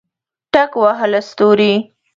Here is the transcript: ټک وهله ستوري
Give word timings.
ټک 0.53 0.71
وهله 0.81 1.19
ستوري 1.29 1.73